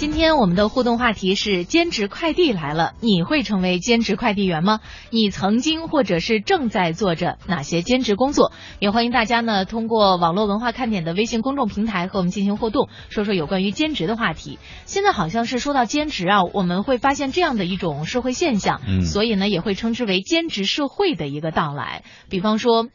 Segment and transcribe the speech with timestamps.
[0.00, 4.80] 今天我们的互动话题是兼职快递来了，你会成为兼职快递员吗？
[5.10, 8.50] 你曾经或者是正在做着哪些兼职工作？
[8.78, 14.58] 也欢迎大家呢通过网络文化看点的微信公众平台和我们进行互动，说说有关于兼职的话题。
[14.86, 22.04] 现在好像是说到兼职啊，我们会发现这样的一种社会现象，嗯所以呢也会称之为兼职社会的一个到来。
[22.30, 22.88] 比方说，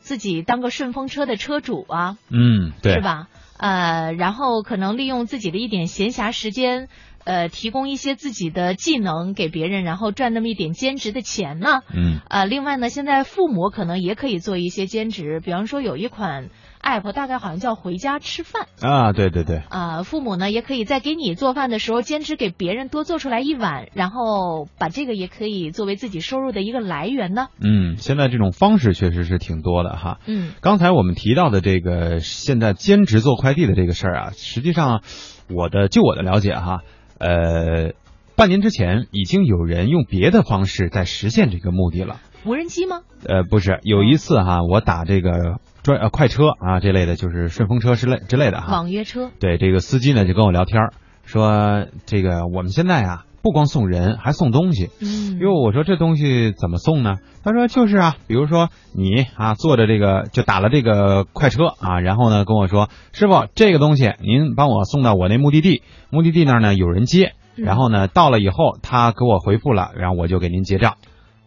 [0.00, 3.02] 自己当个顺风车的车主啊，嗯，对，是？
[3.02, 3.28] 吧？
[3.58, 6.88] 呃，然后可能利用自己的一点闲暇时间，
[7.24, 11.80] 呃，提供一些自己的技能给别人，然后赚那么一点兼职的钱呢。
[11.92, 16.48] 嗯呃，另外呢，现在父母可能也可以做一些兼职，比方说有一款
[16.82, 18.66] app，大概好像叫回家吃饭。
[18.80, 27.48] 啊，对对对，啊，父母呢也可以在给你做饭的时候兼职给别人多做出来一碗，然后把这个也可以作为自己收入的一个来源呢。
[27.60, 30.18] 嗯，现在这种方式确实是挺多的哈。
[30.26, 35.02] 嗯刚才我们提到的这个现在兼职做快递的这个事儿啊，实际上
[35.48, 36.80] 我的就我的了解哈，
[37.18, 37.92] 呃，
[38.36, 42.20] 半年之前已经有人用别的方式在实现这个目的了。
[42.44, 43.00] 无人机吗？
[43.26, 48.72] 呃，不是，有一次哈，我打这个专呃快车啊这类的，就是顺风车之类之类的哈。
[48.72, 49.30] 网约车。
[49.40, 50.90] 对，这个司机呢就跟我聊天，
[51.24, 54.88] 说这个我们现在啊不光送人，还送东西。
[55.00, 55.38] 嗯。
[55.40, 57.16] 哟，我说这东西怎么送呢？
[57.42, 70.94] 他说就是啊，比如说你啊坐着这个就打了这个快车啊，然后呢跟我说师傅这个东西您帮我送到我那目的地，目的地那儿呢有人接，嗯然后呢到了以后他给我回复了，然后我就给您结账。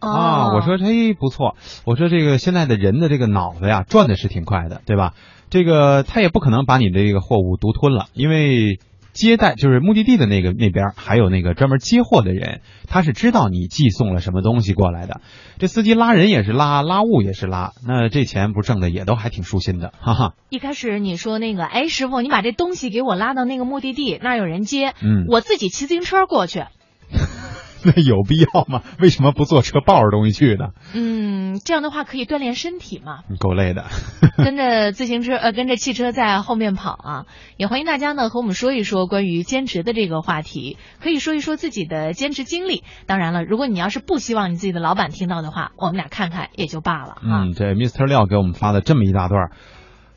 [0.01, 5.13] 啊，哦我说嘿不错，我说这个现在的人的这个脑子呀转的是挺快的，对吧？
[5.49, 8.79] 这个他也不可能把你的这个货物独吞了，因为
[9.13, 15.19] 接待就是目的地的那个那边还有那个专门接货的人，他是知道你寄送了什么东西过来的。
[15.59, 20.33] 这司机拉人也是拉，拉物也是拉，那这钱不挣的也都还挺舒心的，哈哈。
[20.49, 26.63] 一开始你说那个，哎，师傅，你把这东西给我拉到那个目的地，那儿有人接，嗯，我自己骑自行车过去。
[27.85, 28.81] 那有必要吗？
[28.99, 30.69] 为什么不坐车抱着东西去呢？
[30.93, 33.85] 嗯，这样的话可以锻炼身体嘛，够累的。
[34.37, 37.25] 跟着自行车呃，跟着汽车在后面跑啊。
[37.57, 42.83] 也欢迎大家呢和我们说一说关于兼职的这个话题，可以说一说自己的兼职经历。
[43.05, 47.21] 当然了，如果你要是不希望你自己的老板听到的话，我们俩看看也就罢了啊。
[47.23, 48.05] 嗯，对，Mr.
[48.05, 49.51] 廖给我们发的这么一大段儿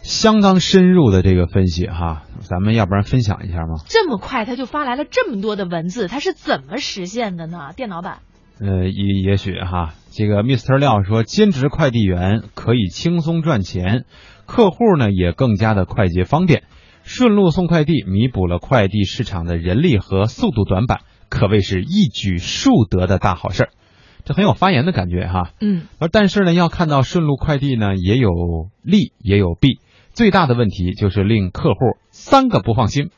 [0.05, 3.83] 相当深入的这个分析哈，咱们要不然分享一下吗？
[3.89, 7.71] 这么快他就发来了这么多的文字，他是怎么实现的呢？
[7.75, 8.19] 电脑版。
[8.61, 10.77] 呃，也也许哈，这个 Mr.
[10.77, 14.05] 廖说，兼职快递员可以轻松赚钱，
[14.45, 16.65] 客户呢也更加的快捷方便，
[17.03, 21.01] 顺路送快递弥补了快递市场的人力和速度短板，
[21.31, 23.69] 可谓是一举数得的大好事儿。
[24.25, 25.51] 这很有发言的感觉哈。
[25.61, 28.31] 嗯而但是呢，要看到顺路快递呢，也有
[28.83, 29.81] 利也有弊。
[30.15, 33.11] 最大的问题就是令客户三个不放心：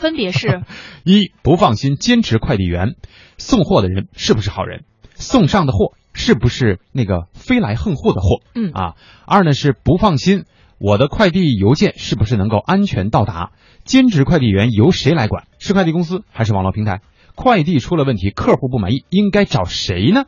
[0.00, 0.62] 分别是。
[1.04, 2.94] 一不放心兼职快递员
[3.36, 8.40] 送货的人是不是好人，送上的货是不是那个飞来横祸的货？
[8.54, 8.72] 嗯。
[8.72, 10.44] 啊；二呢是不放心
[10.78, 13.50] 我的快递邮件是不是能够安全到达，
[13.84, 17.02] 兼职快递员由谁来管，是快递公司还是网络平台？
[17.34, 20.24] 快递出了问题，客户不满意，应该找谁呢？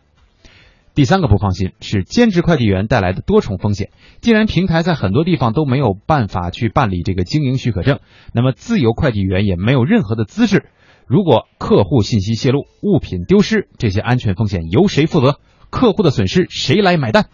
[0.94, 3.90] 第三个不放心是兼职快递员带来的多重风险。
[4.20, 8.00] 既然平台在很多地方都没有办法去办理这个经营许可证，
[8.34, 10.66] 那么自由快递员也没有任何的资质。
[11.06, 15.38] 如果客户信息泄露、物品丢失，这些安全风险由谁负责？
[15.70, 17.26] 客户的损失谁来买单？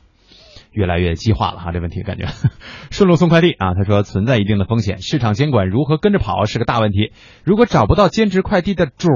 [0.76, 2.26] 越来越激化了哈，这问题感觉。
[2.92, 7.12] 顺路送快递啊，他说存在一定的风险，市场监管如何跟着跑是个大问题。
[7.44, 9.08] 如果找不到兼职快递的主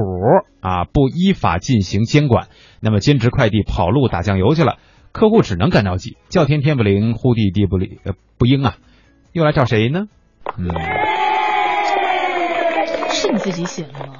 [0.59, 2.47] 啊，不依法进行监管，
[2.81, 4.77] 那么兼职快递跑路打酱油去了，
[5.11, 8.77] 客户只能干着急，叫天天不灵，呼地地不灵，呃不应啊，
[9.31, 10.07] 又来找谁呢？
[10.57, 10.67] 嗯。
[13.09, 14.15] 是你自己写的吗？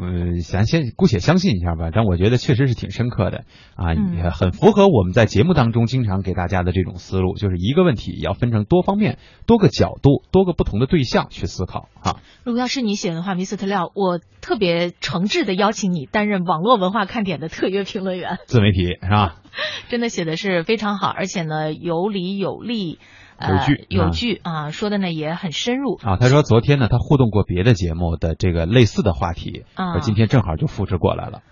[0.00, 12.16] 嗯，咱先姑且相信一下吧，但我觉得确实是挺深刻的啊，嗯也很符合我们在节目当中经常给大家的这种思路，就是一个问题要分成多方面、多个角度、多个不同的对象去思考啊。
[12.44, 19.36] 如果要是你写的话，米斯特廖，我特别诚挚的邀请你担任网络文化看点的特约评论员，自媒体是吧？
[19.88, 22.98] 真的写的是非常好，而且呢有理有利，
[23.38, 25.96] 呃有据有啊据啊，说的呢也很深入。
[26.02, 29.98] 啊，他说昨天呢，他互动过别的节目的这个类似的话题，啊。
[30.00, 31.42] 今天正好就复制过来了，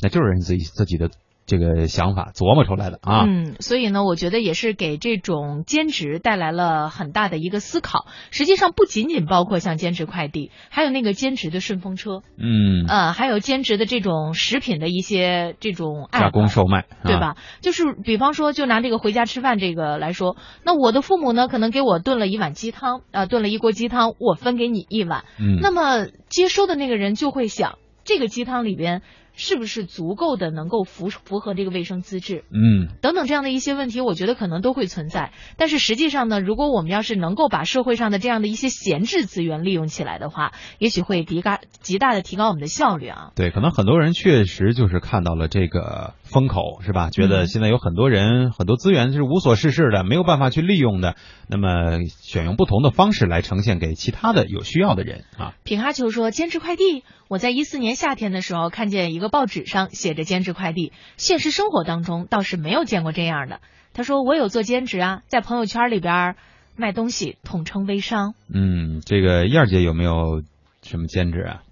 [0.00, 1.10] 那就是人自己自己的
[1.48, 3.24] 这个想法琢磨出来的啊。
[3.26, 8.06] 嗯，所以呢，我觉得也是给这种兼职带来了很大的一个思考。
[8.30, 16.86] 实际上不仅仅包括像兼职快递，还有那个兼职的顺风车，嗯，呃，还有兼职的这种食品的一些这种加工售卖，啊？
[17.04, 17.36] 对吧？
[17.62, 29.00] 就是比方说，就拿这个回家吃饭这个来说，那我的父母呢，可能给我炖了一碗鸡汤，呃，炖了一锅鸡汤，我分给你一碗，嗯，那么接收的那个人就会想，这个鸡汤里边
[29.38, 32.44] 是不是足够的能够符符合这个卫生资质？
[32.50, 35.32] 嗯，等等这样的一些问题，我觉得可能都会存在。
[35.56, 43.30] 但是实际上呢，如果我们要是能够把社会上的这样的一些闲置资源利用起来的话，也许会极大极大的提高我们的效率啊。
[43.36, 47.10] 对，可能很多人确实就是看到了这个风口，是吧？
[47.10, 51.14] 觉得现在有很多人很多资源是无所事事的，没有办法去利用的，
[51.48, 55.54] 那么选用不同的方式来呈现给其他的有需要的人啊。
[55.62, 63.60] 品哈球说兼职快递，我在一四年夏天的时候看见一个报纸上写着兼职快递，现实生活当中倒是没有见过这样的。
[63.92, 66.36] 他说我有做兼职啊，在朋友圈里边
[66.76, 68.34] 卖东西，统称微商。
[68.52, 70.42] 嗯，这个燕儿姐有没有
[70.82, 71.62] 什么兼职啊？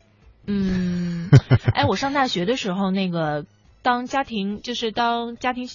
[0.47, 1.31] 嗯，
[1.73, 3.47] 哎，我上大学的时候，那个
[3.83, 5.69] 当家庭就是当家庭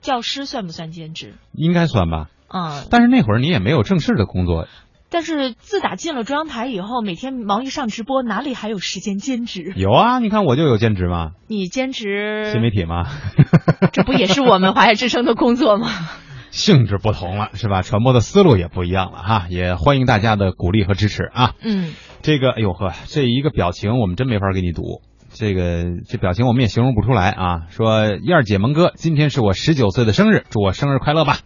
[0.00, 1.34] 教师算不算兼职？
[1.52, 4.66] 应该算吧，嗯，但是那会儿你也没有正式的工作，
[5.10, 9.72] 但是自打进了中央台以后，每天忙于上直播，哪里还有时间兼职？
[9.76, 13.04] 有啊，你看我就有兼职嘛，你兼职新媒体吗，
[13.92, 15.88] 这不也是我们华夏之声的工作吗？
[16.50, 17.82] 性质不同了，是吧？
[17.82, 21.52] 传播的思路也不一样了哈，也欢迎大家的鼓励和支持啊。
[21.62, 21.92] 嗯，
[22.22, 25.02] 这个，哎呦呵，这一个表情我们真没法给你读，
[25.34, 27.62] 这个这表情我们也形容不出来啊。
[27.68, 31.38] 说燕儿姐萌哥，今天是我十九岁的生日，祝我生日快乐吧，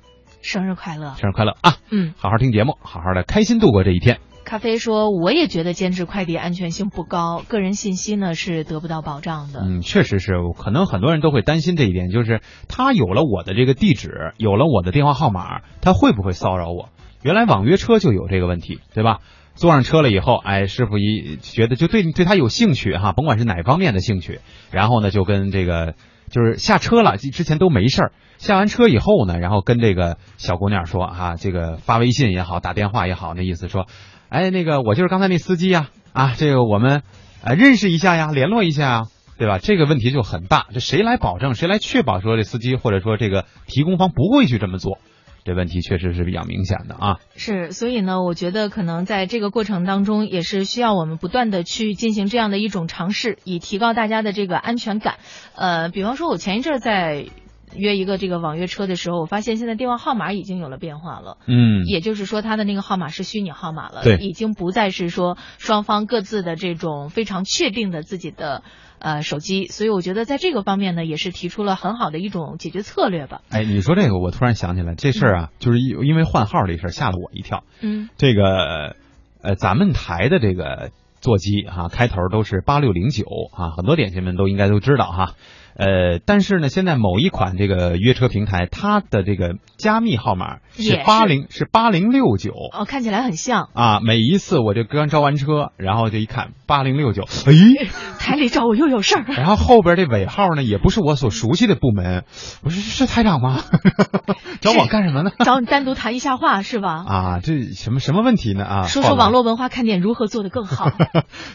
[0.43, 1.15] 生日快乐。
[1.19, 1.77] 生日快乐啊！
[1.91, 4.19] 嗯，好好听节目，好好的开心度过这一天。
[4.45, 9.61] 咖啡说，我也觉得兼职快递安全性不高，个人信息呢是得不到保障的。
[9.63, 16.89] 嗯，确实是，可能很多人都会担心这一点，就是他有了我的这个地址，有了我的电话号码，他会不会骚扰我？
[17.23, 19.19] 原来网约车就有这个问题，对吧？
[19.55, 24.41] 坐上车了以后，哎，师傅一觉得就对对他有兴趣哈，甭管是哪方面的兴趣，
[24.71, 25.95] 然后呢就跟这个
[26.31, 33.87] 就是下车了，之前都没事儿，下完车以后呢，然后跟这个小姑娘说啊，这个发微信也好，打电话也好，那意思说，
[34.29, 37.03] 哎，那个我就是刚才那司机呀，啊，这个我们
[37.43, 39.03] 呃认识一下呀，联络一下呀。
[39.41, 39.57] 对吧？
[39.57, 41.55] 这个问题就很大，这谁来保证？
[41.55, 44.99] 谁来确保说这司机或者说这个提供方不会去这么做？
[45.45, 47.19] 这问题确实是比较明显的啊。
[47.35, 55.17] 是，所以呢，我觉得可能在这个过程当中，也是需要我们不断的去进行这样的一种尝试，以提高大家的这个安全感。
[55.55, 57.27] 呃，比方说，我前一阵在
[57.75, 61.39] 约一个这个网约车的时候，我发现现在电话号码已经有了变化了。
[61.47, 68.63] 嗯，也就是说，他的那个号码是虚拟号码了，对已经不再是说双方各自的这种非常确定的自己的
[68.99, 73.43] 呃手机，所以我觉得在这个方面呢，也是提出了很好的一种解决策略吧。
[73.51, 77.65] 哎，你说这个，我突然想起来这事儿啊，就是因因为换号这事儿吓了我一跳。
[77.81, 78.97] 嗯这个
[79.43, 80.91] 呃，咱们台的这个
[81.21, 85.35] 座机哈、开头都是八六零九啊，很多点心们都应该都知道哈。
[85.77, 94.01] 呃，但是呢，现在某一款这个约车平台，它的这个加密号码是八零是八零六九哦，看起来很像，啊。
[94.01, 97.53] 每一次我就刚招完车，然后就一看八零六九，哎，
[98.19, 99.25] 台里找我又有事儿。
[99.29, 102.25] 然后后边这尾号呢，也不是我所熟悉的部门，
[102.63, 103.63] 我说是台长吗？
[104.61, 105.31] 找我干什么呢？
[105.45, 107.05] 找你单独谈一下话是吧？
[107.09, 108.65] 啊，这什么什么问题呢？
[108.65, 110.91] 啊，说说网络文化看点如何做得更好。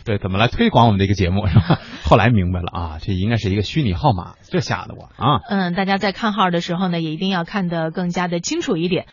[0.03, 1.79] 对，怎么来推广我们这个节目是吧？
[2.03, 5.41] 后来明白了啊，这应该是一个虚拟号码，这吓得我啊！
[5.49, 9.03] 嗯，大家在看号的时候呢，也一定要看得更加的清楚一点。